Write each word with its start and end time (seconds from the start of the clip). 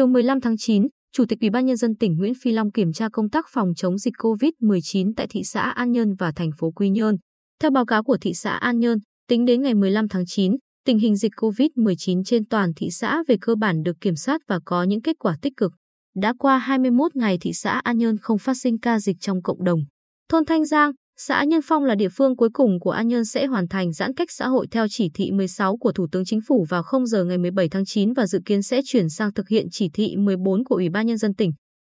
Chiều 0.00 0.06
15 0.06 0.40
tháng 0.40 0.56
9, 0.58 0.86
Chủ 1.12 1.24
tịch 1.28 1.40
Ủy 1.40 1.50
ban 1.50 1.66
nhân 1.66 1.76
dân 1.76 1.96
tỉnh 1.96 2.16
Nguyễn 2.16 2.32
Phi 2.42 2.52
Long 2.52 2.72
kiểm 2.72 2.92
tra 2.92 3.08
công 3.12 3.30
tác 3.30 3.46
phòng 3.52 3.72
chống 3.76 3.98
dịch 3.98 4.14
COVID-19 4.18 5.12
tại 5.16 5.26
thị 5.30 5.42
xã 5.44 5.60
An 5.60 5.92
Nhơn 5.92 6.14
và 6.14 6.32
thành 6.36 6.50
phố 6.58 6.70
Quy 6.70 6.90
Nhơn. 6.90 7.16
Theo 7.62 7.70
báo 7.70 7.86
cáo 7.86 8.04
của 8.04 8.16
thị 8.20 8.34
xã 8.34 8.50
An 8.50 8.78
Nhơn, 8.78 8.98
tính 9.28 9.44
đến 9.44 9.62
ngày 9.62 9.74
15 9.74 10.08
tháng 10.08 10.24
9, 10.26 10.56
tình 10.84 10.98
hình 10.98 11.16
dịch 11.16 11.32
COVID-19 11.36 12.22
trên 12.24 12.46
toàn 12.46 12.72
thị 12.76 12.90
xã 12.90 13.22
về 13.28 13.36
cơ 13.40 13.54
bản 13.54 13.82
được 13.82 13.96
kiểm 14.00 14.16
soát 14.16 14.40
và 14.48 14.60
có 14.64 14.82
những 14.82 15.02
kết 15.02 15.16
quả 15.18 15.36
tích 15.42 15.52
cực. 15.56 15.72
Đã 16.16 16.34
qua 16.38 16.58
21 16.58 17.16
ngày 17.16 17.38
thị 17.40 17.52
xã 17.52 17.80
An 17.84 17.98
Nhơn 17.98 18.16
không 18.18 18.38
phát 18.38 18.54
sinh 18.54 18.78
ca 18.78 19.00
dịch 19.00 19.16
trong 19.20 19.42
cộng 19.42 19.64
đồng. 19.64 19.80
Thôn 20.28 20.44
Thanh 20.44 20.64
Giang, 20.64 20.92
xã 21.22 21.44
Nhân 21.44 21.60
Phong 21.64 21.84
là 21.84 21.94
địa 21.94 22.08
phương 22.08 22.36
cuối 22.36 22.48
cùng 22.52 22.80
của 22.80 22.90
An 22.90 23.08
Nhơn 23.08 23.24
sẽ 23.24 23.46
hoàn 23.46 23.68
thành 23.68 23.92
giãn 23.92 24.14
cách 24.14 24.28
xã 24.30 24.48
hội 24.48 24.66
theo 24.70 24.86
chỉ 24.90 25.10
thị 25.14 25.30
16 25.30 25.76
của 25.76 25.92
Thủ 25.92 26.06
tướng 26.12 26.24
Chính 26.24 26.40
phủ 26.48 26.66
vào 26.68 26.82
0 26.82 27.06
giờ 27.06 27.24
ngày 27.24 27.38
17 27.38 27.68
tháng 27.68 27.84
9 27.84 28.12
và 28.12 28.26
dự 28.26 28.38
kiến 28.44 28.62
sẽ 28.62 28.80
chuyển 28.84 29.08
sang 29.08 29.34
thực 29.34 29.48
hiện 29.48 29.66
chỉ 29.70 29.88
thị 29.94 30.16
14 30.16 30.64
của 30.64 30.74
Ủy 30.74 30.88
ban 30.88 31.06
Nhân 31.06 31.18
dân 31.18 31.34
tỉnh. 31.34 31.52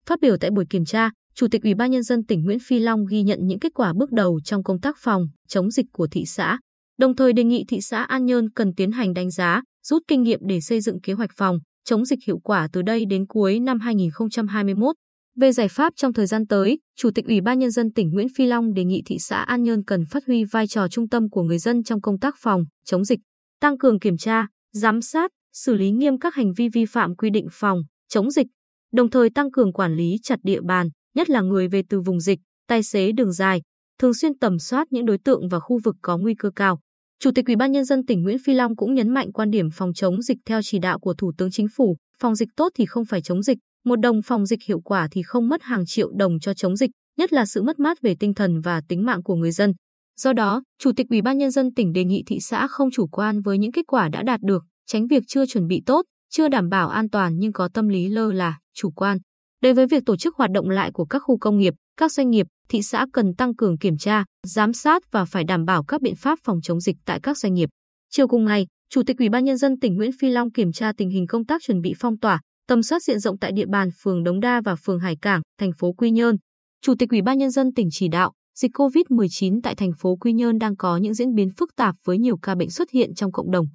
Phát 0.07 0.21
biểu 0.21 0.37
tại 0.37 0.51
buổi 0.51 0.65
kiểm 0.71 0.85
tra, 0.85 1.11
Chủ 1.35 1.47
tịch 1.51 1.63
Ủy 1.63 1.75
ban 1.75 1.91
Nhân 1.91 2.03
dân 2.03 2.27
tỉnh 2.27 2.45
Nguyễn 2.45 2.59
Phi 2.59 2.79
Long 2.79 3.07
ghi 3.11 3.23
nhận 3.23 3.39
những 3.43 3.59
kết 3.59 3.73
quả 3.75 3.93
bước 3.97 4.13
đầu 4.13 4.41
trong 4.45 4.63
công 4.63 4.81
tác 4.81 4.97
phòng, 4.99 5.27
chống 5.49 5.71
dịch 5.71 5.87
của 5.93 6.07
thị 6.11 6.25
xã, 6.27 6.59
đồng 6.99 7.17
thời 7.17 7.33
đề 7.33 7.45
nghị 7.45 7.65
thị 7.69 7.81
xã 7.81 8.03
An 8.03 8.25
Nhơn 8.25 8.51
cần 8.51 8.75
tiến 8.75 8.93
hành 8.93 9.15
đánh 9.15 9.31
giá, 9.31 9.63
rút 9.87 10.03
kinh 10.09 10.23
nghiệm 10.23 10.41
để 10.43 10.61
xây 10.61 10.81
dựng 10.81 11.01
kế 11.01 11.13
hoạch 11.13 11.31
phòng, 11.37 11.59
chống 11.85 12.05
dịch 12.05 12.19
hiệu 12.27 12.39
quả 12.39 12.69
từ 12.73 12.83
đây 12.83 13.05
đến 13.07 13.27
cuối 13.27 13.61
năm 13.61 13.81
2021. 13.81 14.97
Về 15.37 15.53
giải 15.53 15.69
pháp 15.69 15.93
trong 15.97 16.13
thời 16.13 16.27
gian 16.27 16.47
tới, 16.47 16.79
Chủ 16.97 17.11
tịch 17.15 17.27
Ủy 17.27 17.41
ban 17.41 17.59
Nhân 17.59 17.71
dân 17.71 17.93
tỉnh 17.93 18.11
Nguyễn 18.11 18.29
Phi 18.37 18.47
Long 18.47 18.75
đề 18.75 18.85
nghị 18.85 19.03
thị 19.07 19.17
xã 19.19 19.37
An 19.37 19.63
Nhơn 19.63 19.85
cần 19.85 20.05
phát 20.11 20.23
huy 20.27 20.45
vai 20.45 20.67
trò 20.67 20.89
trung 20.89 21.09
tâm 21.09 21.31
của 21.31 21.43
người 21.43 21.59
dân 21.59 21.83
trong 21.83 22.01
công 22.01 22.19
tác 22.19 22.35
phòng, 22.39 22.65
chống 22.85 23.05
dịch, 23.05 23.21
tăng 23.61 23.79
cường 23.79 24.01
kiểm 24.01 24.17
tra, 24.17 24.47
giám 24.73 25.01
sát, 25.01 25.31
xử 25.53 25.75
lý 25.75 25.91
nghiêm 25.91 26.19
các 26.19 26.35
hành 26.35 26.53
vi 26.53 26.69
vi 26.69 26.85
phạm 26.87 27.17
quy 27.17 27.31
định 27.31 27.47
phòng, 27.53 27.83
chống 28.09 28.31
dịch, 28.31 28.47
đồng 28.93 29.11
thời 29.11 29.31
tăng 29.31 29.51
cường 29.51 29.73
quản 29.73 29.95
lý 29.95 30.17
chặt 30.23 30.39
địa 30.43 30.61
bàn, 30.61 30.89
nhất 31.15 31.31
là 31.31 31.41
người 31.41 31.69
về 31.69 31.83
từ 31.89 32.01
vùng 32.01 32.21
dịch, 32.21 32.39
tài 32.69 32.83
xế 32.83 33.13
đường 33.13 33.33
dài, 33.33 33.63
thường 34.01 34.15
xuyên 34.15 34.39
tầm 34.39 34.59
soát 34.59 34.87
những 34.91 35.07
đối 35.07 35.19
tượng 35.19 35.49
và 35.49 35.61
khu 35.61 35.79
vực 35.85 35.97
có 36.03 36.19
nguy 36.19 36.35
cơ 36.35 36.51
cao. 36.57 36.81
Chủ 37.21 37.31
tịch 37.35 37.47
Ủy 37.47 37.57
ban 37.57 37.73
nhân 37.73 37.85
dân 37.85 38.07
tỉnh 38.07 38.23
Nguyễn 38.23 38.39
Phi 38.45 38.55
Long 38.55 38.77
cũng 38.77 38.95
nhấn 38.95 39.15
mạnh 39.15 39.33
quan 39.33 39.51
điểm 39.51 39.69
phòng 39.71 39.93
chống 39.95 40.23
dịch 40.23 40.39
theo 40.47 40.61
chỉ 40.63 40.79
đạo 40.79 40.99
của 40.99 41.15
Thủ 41.15 41.33
tướng 41.39 41.51
Chính 41.51 41.67
phủ, 41.77 41.97
phòng 42.19 42.35
dịch 42.35 42.49
tốt 42.57 42.73
thì 42.75 42.87
không 42.87 43.05
phải 43.05 43.23
chống 43.23 43.43
dịch, 43.43 43.59
một 43.85 43.97
đồng 43.97 44.23
phòng 44.23 44.47
dịch 44.47 44.63
hiệu 44.63 44.81
quả 44.81 45.09
thì 45.11 45.23
không 45.23 45.49
mất 45.49 45.63
hàng 45.63 45.87
triệu 45.87 46.11
đồng 46.17 46.41
cho 46.41 46.55
chống 46.55 46.77
dịch, 46.77 46.91
nhất 47.19 47.33
là 47.33 47.47
sự 47.47 47.63
mất 47.63 47.79
mát 47.79 48.01
về 48.03 48.15
tinh 48.21 48.35
thần 48.35 48.61
và 48.61 48.83
tính 48.89 49.07
mạng 49.07 49.23
của 49.23 49.35
người 49.35 49.53
dân. 49.53 49.73
Do 50.17 50.33
đó, 50.33 50.63
Chủ 50.79 50.93
tịch 50.97 51.07
Ủy 51.11 51.23
ban 51.23 51.39
nhân 51.39 51.51
dân 51.51 51.75
tỉnh 51.75 51.93
đề 51.93 52.05
nghị 52.05 52.23
thị 52.27 52.39
xã 52.41 52.69
không 52.69 52.91
chủ 52.91 53.07
quan 53.07 53.41
với 53.41 53.59
những 53.59 53.73
kết 53.73 53.87
quả 53.87 54.09
đã 54.09 54.23
đạt 54.23 54.41
được, 54.43 54.65
tránh 54.87 55.07
việc 55.07 55.23
chưa 55.29 55.47
chuẩn 55.47 55.67
bị 55.67 55.83
tốt, 55.87 56.05
chưa 56.31 56.49
đảm 56.49 56.69
bảo 56.69 56.89
an 56.89 57.11
toàn 57.11 57.39
nhưng 57.39 57.53
có 57.53 57.69
tâm 57.75 57.89
lý 57.89 58.09
lơ 58.09 58.33
là, 58.33 58.59
chủ 58.75 58.91
quan. 58.91 59.19
Đối 59.63 59.75
với 59.75 59.87
việc 59.87 60.03
tổ 60.07 60.17
chức 60.17 60.37
hoạt 60.37 60.51
động 60.51 60.71
lại 60.71 60.91
của 60.93 61.05
các 61.05 61.19
khu 61.19 61.39
công 61.39 61.59
nghiệp, 61.59 61.75
các 61.97 62.13
doanh 62.13 62.31
nghiệp, 62.31 62.47
thị 62.69 62.83
xã 62.83 63.07
cần 63.13 63.35
tăng 63.35 63.57
cường 63.57 63.79
kiểm 63.79 63.97
tra, 63.99 64.25
giám 64.47 64.73
sát 64.73 65.03
và 65.13 65.25
phải 65.25 65.45
đảm 65.45 65.65
bảo 65.65 65.85
các 65.85 66.03
biện 66.03 66.15
pháp 66.17 66.39
phòng 66.45 66.61
chống 66.63 66.81
dịch 66.81 66.97
tại 67.05 67.21
các 67.23 67.39
doanh 67.39 67.55
nghiệp. 67.55 67.69
Chiều 68.11 68.29
cùng 68.29 68.45
ngày, 68.45 68.67
Chủ 68.91 69.03
tịch 69.07 69.19
Ủy 69.19 69.29
ban 69.29 69.45
nhân 69.45 69.57
dân 69.57 69.79
tỉnh 69.81 69.95
Nguyễn 69.95 70.11
Phi 70.21 70.31
Long 70.31 70.53
kiểm 70.53 70.73
tra 70.73 70.93
tình 70.97 71.11
hình 71.11 71.27
công 71.27 71.47
tác 71.47 71.63
chuẩn 71.63 71.81
bị 71.81 71.95
phong 71.99 72.19
tỏa, 72.19 72.41
tầm 72.69 72.83
soát 72.83 73.03
diện 73.03 73.19
rộng 73.19 73.39
tại 73.39 73.53
địa 73.53 73.67
bàn 73.67 73.89
phường 74.03 74.25
Đống 74.25 74.41
Đa 74.41 74.61
và 74.65 74.77
phường 74.77 74.99
Hải 74.99 75.17
Cảng, 75.17 75.43
thành 75.61 75.71
phố 75.79 75.93
Quy 75.93 76.11
Nhơn. 76.11 76.37
Chủ 76.83 76.95
tịch 76.99 77.11
Ủy 77.11 77.23
ban 77.23 77.39
nhân 77.39 77.51
dân 77.51 77.75
tỉnh 77.75 77.89
chỉ 77.93 78.09
đạo, 78.09 78.33
dịch 78.59 78.71
COVID-19 78.75 79.61
tại 79.63 79.75
thành 79.75 79.93
phố 79.99 80.17
Quy 80.17 80.33
Nhơn 80.33 80.59
đang 80.59 80.77
có 80.77 80.97
những 80.97 81.15
diễn 81.15 81.35
biến 81.35 81.51
phức 81.57 81.69
tạp 81.77 81.95
với 82.05 82.19
nhiều 82.19 82.37
ca 82.37 82.55
bệnh 82.55 82.71
xuất 82.71 82.91
hiện 82.91 83.15
trong 83.15 83.33
cộng 83.33 83.51
đồng. 83.51 83.67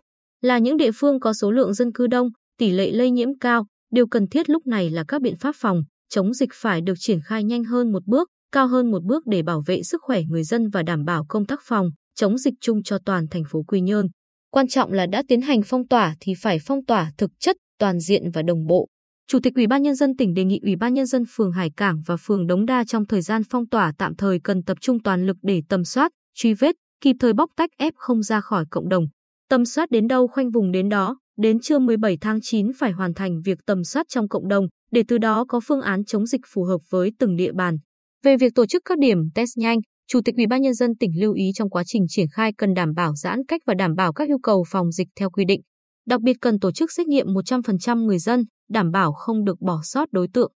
Là 0.41 0.57
những 0.57 0.77
địa 0.77 0.91
phương 0.95 1.19
có 1.19 1.33
số 1.33 1.51
lượng 1.51 1.73
dân 1.73 1.91
cư 1.91 2.07
đông, 2.07 2.29
tỷ 2.57 2.71
lệ 2.71 2.91
lây 2.91 3.11
nhiễm 3.11 3.37
cao, 3.39 3.65
điều 3.91 4.07
cần 4.07 4.27
thiết 4.27 4.49
lúc 4.49 4.67
này 4.67 4.89
là 4.89 5.03
các 5.07 5.21
biện 5.21 5.35
pháp 5.35 5.55
phòng, 5.59 5.83
chống 6.09 6.33
dịch 6.33 6.49
phải 6.53 6.81
được 6.81 6.93
triển 6.99 7.19
khai 7.25 7.43
nhanh 7.43 7.63
hơn 7.63 7.91
một 7.91 8.05
bước, 8.05 8.29
cao 8.51 8.67
hơn 8.67 8.91
một 8.91 9.03
bước 9.03 9.23
để 9.25 9.43
bảo 9.43 9.63
vệ 9.65 9.83
sức 9.83 10.01
khỏe 10.03 10.21
người 10.29 10.43
dân 10.43 10.69
và 10.69 10.83
đảm 10.83 11.05
bảo 11.05 11.25
công 11.29 11.45
tác 11.45 11.59
phòng, 11.63 11.89
chống 12.15 12.37
dịch 12.37 12.53
chung 12.61 12.83
cho 12.83 12.97
toàn 13.05 13.27
thành 13.27 13.43
phố 13.49 13.63
Quy 13.67 13.81
Nhơn. 13.81 14.07
Quan 14.51 14.67
trọng 14.67 14.91
là 14.91 15.05
đã 15.05 15.23
tiến 15.27 15.41
hành 15.41 15.61
phong 15.65 15.87
tỏa 15.87 16.15
thì 16.19 16.33
phải 16.41 16.57
phong 16.65 16.85
tỏa 16.85 17.11
thực 17.17 17.31
chất, 17.39 17.55
toàn 17.79 17.99
diện 17.99 18.31
và 18.31 18.41
đồng 18.41 18.65
bộ. 18.67 18.87
Chủ 19.27 19.39
tịch 19.43 19.55
Ủy 19.55 19.67
ban 19.67 19.83
nhân 19.83 19.95
dân 19.95 20.15
tỉnh 20.15 20.33
đề 20.33 20.43
nghị 20.43 20.59
Ủy 20.63 20.75
ban 20.75 20.93
nhân 20.93 21.05
dân 21.05 21.23
phường 21.35 21.51
Hải 21.51 21.71
Cảng 21.77 22.01
và 22.05 22.17
phường 22.17 22.47
Đống 22.47 22.65
Đa 22.65 22.83
trong 22.83 23.05
thời 23.05 23.21
gian 23.21 23.41
phong 23.49 23.69
tỏa 23.69 23.93
tạm 23.97 24.15
thời 24.15 24.39
cần 24.43 24.63
tập 24.63 24.77
trung 24.81 25.03
toàn 25.03 25.25
lực 25.25 25.37
để 25.41 25.61
tầm 25.69 25.83
soát, 25.83 26.11
truy 26.35 26.53
vết, 26.53 26.75
kịp 27.01 27.15
thời 27.19 27.33
bóc 27.33 27.49
tách 27.55 27.69
f 27.79 27.91
không 27.95 28.23
ra 28.23 28.41
khỏi 28.41 28.65
cộng 28.71 28.89
đồng. 28.89 29.05
Tầm 29.49 29.65
soát 29.65 29.91
đến 29.91 30.07
đâu 30.07 30.27
khoanh 30.27 30.51
vùng 30.51 30.71
đến 30.71 30.89
đó, 30.89 31.19
đến 31.37 31.59
trưa 31.59 31.79
17 31.79 32.17
tháng 32.21 32.39
9 32.41 32.67
phải 32.79 32.91
hoàn 32.91 33.13
thành 33.13 33.41
việc 33.45 33.57
tầm 33.65 33.83
soát 33.83 34.05
trong 34.09 34.29
cộng 34.29 34.47
đồng, 34.47 34.67
để 34.91 35.03
từ 35.07 35.17
đó 35.17 35.45
có 35.47 35.59
phương 35.67 35.81
án 35.81 36.05
chống 36.05 36.25
dịch 36.25 36.41
phù 36.53 36.63
hợp 36.63 36.77
với 36.89 37.11
từng 37.19 37.35
địa 37.35 37.51
bàn. 37.51 37.77
Về 38.23 38.37
việc 38.37 38.55
tổ 38.55 38.65
chức 38.65 38.81
các 38.85 38.97
điểm 38.99 39.17
test 39.35 39.57
nhanh, 39.57 39.79
Chủ 40.11 40.21
tịch 40.25 40.35
Ủy 40.37 40.47
ban 40.47 40.61
nhân 40.61 40.73
dân 40.73 40.95
tỉnh 40.99 41.11
lưu 41.21 41.33
ý 41.33 41.51
trong 41.55 41.69
quá 41.69 41.83
trình 41.85 42.05
triển 42.09 42.27
khai 42.31 42.53
cần 42.57 42.73
đảm 42.73 42.93
bảo 42.95 43.15
giãn 43.15 43.39
cách 43.47 43.61
và 43.67 43.73
đảm 43.73 43.95
bảo 43.95 44.13
các 44.13 44.27
yêu 44.27 44.39
cầu 44.43 44.63
phòng 44.67 44.91
dịch 44.91 45.07
theo 45.19 45.29
quy 45.29 45.45
định. 45.45 45.61
Đặc 46.09 46.21
biệt 46.21 46.37
cần 46.41 46.59
tổ 46.59 46.71
chức 46.71 46.91
xét 46.91 47.07
nghiệm 47.07 47.27
100% 47.27 48.05
người 48.05 48.19
dân, 48.19 48.45
đảm 48.69 48.91
bảo 48.91 49.13
không 49.13 49.43
được 49.43 49.61
bỏ 49.61 49.79
sót 49.83 50.11
đối 50.11 50.27
tượng. 50.33 50.51